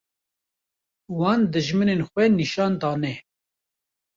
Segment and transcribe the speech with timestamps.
[1.19, 3.13] wan dijminên xwe nîşan dane